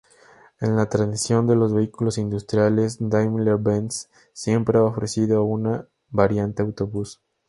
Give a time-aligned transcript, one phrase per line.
[0.59, 7.21] En la tradición de los vehículos industriales, Daimler-Benz siempre ha ofrecido una variante autobús.